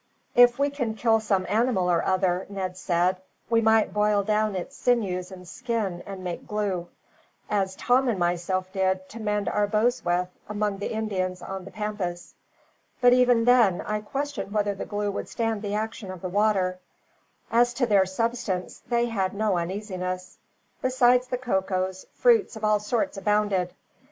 [0.33, 3.17] "If we can kill some animal or other," Ned said,
[3.51, 6.87] "we might boil down its sinews and skin and make glue;
[7.51, 11.69] as Tom and myself did, to mend our bows with, among the Indians on the
[11.71, 12.33] pampas.
[12.99, 16.79] But even then, I question whether the glue would stand the action of the water."
[17.51, 20.39] As to their subsistence they had no uneasiness.
[20.81, 23.71] Besides the cocoas, fruit of all sorts abounded.